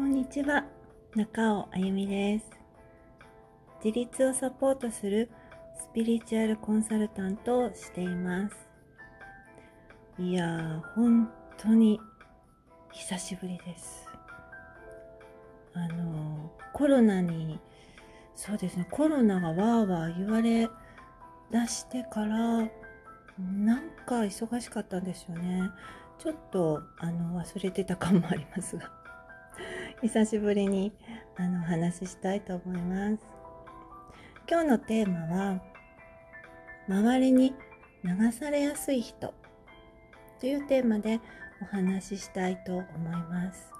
[0.00, 0.64] こんにちは。
[1.14, 2.50] 中尾あゆみです。
[3.84, 5.30] 自立をサポートする
[5.78, 8.56] スピリチュアルコンサルタントをしています。
[10.18, 12.00] いやー本当に
[12.92, 14.08] 久しぶりです。
[15.74, 17.60] あのコロナに
[18.34, 20.70] そうですねコロナがわーわー言われ
[21.50, 25.70] 出してからなんか忙しかったんですよね。
[26.18, 28.98] ちょっとあの忘れてた感もありますが。
[30.02, 30.92] 久しぶりに
[31.36, 33.18] あのお話ししたいと思います。
[34.50, 35.62] 今日のテーマは
[36.88, 37.52] 周りに
[38.02, 39.34] 流されやすい人
[40.40, 41.20] というテーマで
[41.60, 43.70] お話ししたいと思います。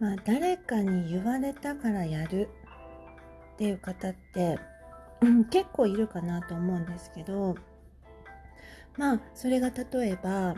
[0.00, 2.48] まあ誰かに言われたからやる
[3.54, 4.58] っていう方って、
[5.20, 7.54] うん、結構いるかなと思うんですけど
[8.96, 10.56] まあそれが例えば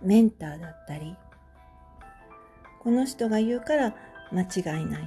[0.00, 1.16] メンターだったり
[2.82, 3.94] この人が言うから
[4.32, 5.02] 間違いない。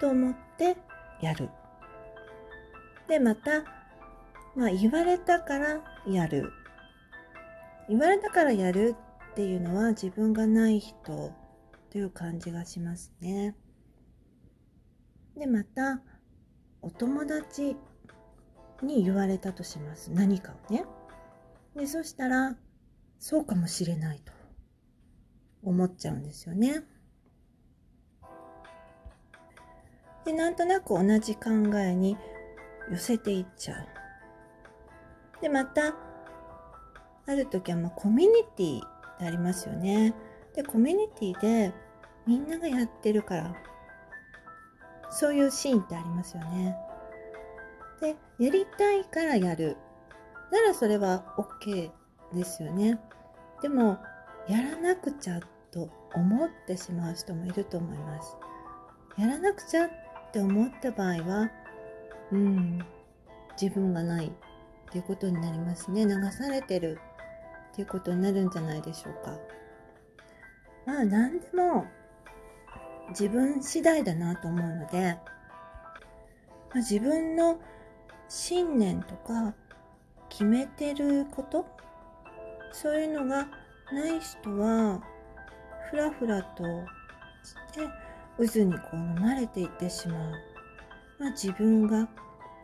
[0.00, 0.76] と思って
[1.20, 1.48] やる。
[3.08, 3.62] でまた、
[4.56, 6.50] まあ、言われたからやる。
[7.88, 8.96] 言われたからやる
[9.30, 11.32] っていうのは自分がない人
[11.90, 13.54] という感じがしますね。
[15.38, 16.00] でまた
[16.82, 17.76] お友達
[18.82, 20.10] に言われたとします。
[20.10, 20.84] 何かをね。
[21.76, 22.56] でそしたら
[23.20, 24.32] そうかもしれないと
[25.62, 26.82] 思っちゃうんですよね。
[30.24, 32.16] でなんとなく同じ考えに
[32.90, 33.86] 寄せていっちゃう。
[35.42, 35.94] でまた
[37.26, 40.14] ある時はまコミュニティってありますよね。
[40.54, 41.72] でコミュニティで
[42.26, 43.54] みんながやってるから
[45.10, 46.76] そういうシーンってありますよね。
[48.00, 49.76] でやりたいからやる
[50.50, 51.90] ならそれは OK
[52.34, 53.00] ですよね。
[53.62, 53.98] でも
[54.48, 58.36] やらなくちゃと思ってしまう人もいると思います。
[59.16, 59.90] やらなくちゃっ
[60.34, 61.50] って思った場合は
[62.32, 62.84] うん
[63.60, 64.30] 自分がないっ
[64.90, 66.04] ていうことになりますね。
[66.06, 66.98] 流されてる
[67.72, 69.38] っていうことになるんじゃないでしょうか。
[70.86, 71.86] まあ何でも
[73.10, 75.20] 自分次第だなと思うので、ま
[76.72, 77.60] あ、自分の
[78.28, 79.54] 信念とか
[80.28, 81.64] 決めてること
[82.72, 83.46] そういうのが
[83.92, 85.00] ない人は
[85.90, 86.64] ふらふらと
[87.44, 88.03] して
[88.38, 90.32] 渦にこう飲まれていってしまう、
[91.18, 92.08] まあ、自分が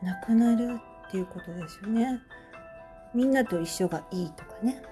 [0.03, 2.21] なくなるっていうことですよね。
[3.15, 4.83] みんなと一緒がいいとかね。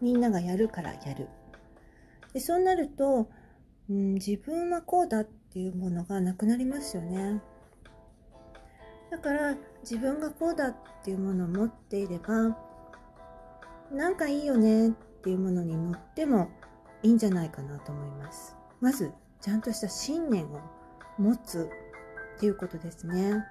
[0.00, 1.28] みんながやるからやる。
[2.32, 3.28] でそうなると、
[3.88, 7.40] うん、自分はこうだっていうものがなくなりますよね。
[9.10, 12.56] だから自分がこうだっていうものを持っていれば
[13.90, 16.50] なんかいいよねっていうものに乗っても
[17.02, 18.56] いいんじゃないかなと思います。
[18.80, 20.60] まずちゃんとした信念を
[21.18, 21.68] 持つ
[22.36, 23.44] っていうことですね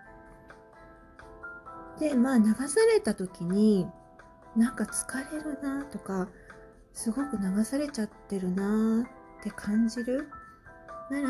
[2.00, 3.86] でまあ流された時に
[4.56, 6.28] なんか疲れるなとか
[6.94, 9.04] すごく流されちゃってるな
[9.40, 10.28] って感じる
[11.10, 11.30] なら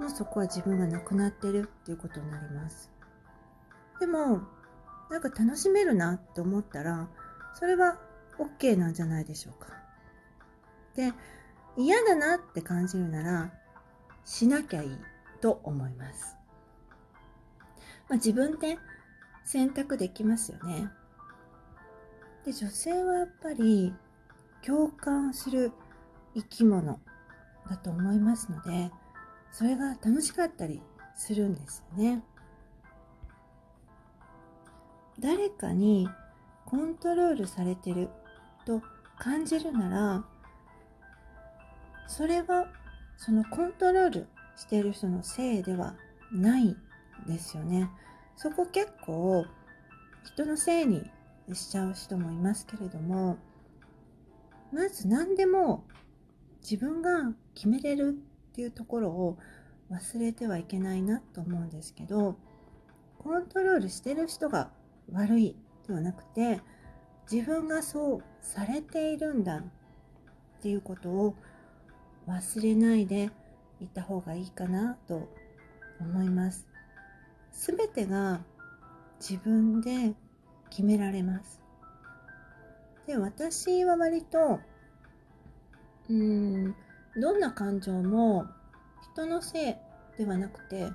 [0.00, 2.90] もうそこは自分がなくなってるっていうことになります
[4.00, 4.40] でも
[5.10, 7.08] なんか楽しめるなって思ったら
[7.54, 7.98] それは
[8.38, 9.72] OK なんじゃないでしょうか。
[10.94, 11.12] で
[11.76, 13.52] 嫌だなって感じるなら
[14.24, 14.98] しなきゃいい
[15.40, 16.36] と思います。
[18.08, 18.78] まあ、自分で
[19.44, 20.90] 選択できますよね。
[22.44, 23.94] で女性はやっぱり
[24.64, 25.72] 共感する
[26.34, 27.00] 生き物
[27.68, 28.90] だと思いますので
[29.50, 30.80] それが楽しかったり
[31.16, 32.22] するんですよね。
[35.18, 36.08] 誰かに
[36.66, 38.10] コントロールされてる
[38.66, 38.82] と
[39.18, 40.24] 感じるなら
[42.06, 42.66] それは
[43.16, 45.94] そのコントロールしている人のせいでは
[46.32, 46.76] ない
[47.26, 47.90] ですよね。
[48.36, 49.46] そこ結構
[50.24, 51.02] 人のせいに
[51.54, 53.38] しちゃう人もいますけれども
[54.72, 55.84] まず何でも
[56.60, 58.18] 自分が決めれる
[58.50, 59.38] っていうところを
[59.90, 62.36] 忘れてはいけないなと思うんですけど
[63.18, 64.70] コントロールしてる人が
[65.12, 65.56] 悪い
[65.86, 66.60] ではなくて
[67.30, 69.62] 自分がそうされているんだっ
[70.60, 71.34] ていうことを
[72.26, 73.30] 忘れないで
[73.80, 75.28] いた方がいいかなと
[76.00, 76.66] 思います。
[77.52, 78.40] すべてが
[79.20, 80.14] 自分で
[80.70, 81.60] 決められます。
[83.06, 84.60] で、私は割と、
[86.08, 86.74] うん、
[87.16, 88.46] どんな感情も
[89.12, 89.74] 人のせい
[90.18, 90.90] ではなくて、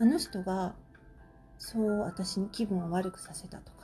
[0.00, 0.74] あの人が
[1.58, 3.78] そう私に気分を悪くさせたとか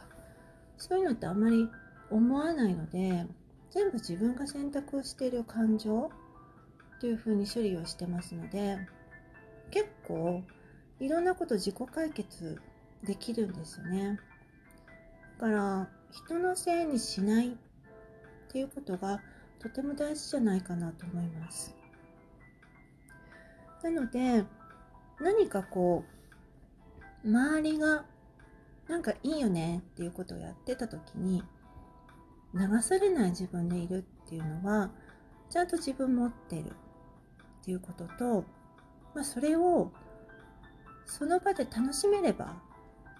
[0.78, 1.68] そういうのってあんまり
[2.10, 3.26] 思わないので
[3.70, 6.10] 全部自分が選択している感情
[7.04, 8.78] っていう風に処理をしてますので
[9.70, 10.42] 結構
[11.00, 12.62] いろんなこと自己解決
[13.02, 14.18] できるんですよね。
[15.38, 17.52] だから人のせいにしないっ
[18.50, 19.20] ていうことが
[19.58, 21.76] とても大事じゃないかなと思います。
[23.82, 24.46] なので
[25.20, 26.04] 何かこ
[27.22, 28.06] う周りが
[28.88, 31.42] なんかいいよねっていうことをやってた時に
[32.54, 34.90] 流されない自分でいるっていうのは
[35.50, 36.72] ちゃんと自分持ってる。
[37.64, 38.44] っていうことと、
[39.14, 39.90] まあ、それを
[41.06, 42.56] その場で楽しめれば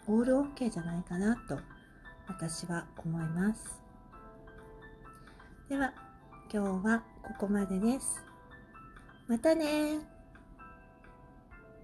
[0.06, 1.58] オールオッケーじゃないかなと
[2.28, 3.82] 私は思います。
[5.70, 5.94] では
[6.52, 8.22] 今日はここまでです。
[9.28, 10.13] またね